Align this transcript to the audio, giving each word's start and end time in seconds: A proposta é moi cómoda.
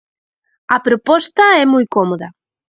A 0.75 0.77
proposta 0.87 1.43
é 1.61 1.63
moi 1.73 1.85
cómoda. 1.95 2.27